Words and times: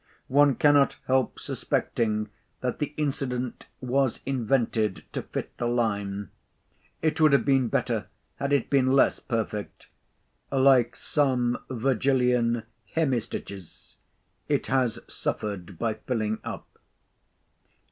One 0.29 0.55
cannot 0.55 0.97
help 1.05 1.37
suspecting 1.37 2.31
that 2.61 2.79
the 2.79 2.95
incident 2.97 3.67
was 3.81 4.19
invented 4.25 5.03
to 5.13 5.21
fit 5.21 5.55
the 5.59 5.67
line. 5.67 6.31
It 7.03 7.21
would 7.21 7.33
have 7.33 7.45
been 7.45 7.67
better 7.67 8.07
had 8.37 8.51
it 8.51 8.71
been 8.71 8.93
less 8.93 9.19
perfect. 9.19 9.89
Like 10.51 10.95
some 10.95 11.59
Virgilian 11.69 12.63
hemistichs, 12.95 13.97
it 14.49 14.65
has 14.65 14.97
suffered 15.07 15.77
by 15.77 15.93
filling 15.93 16.39
up. 16.43 16.67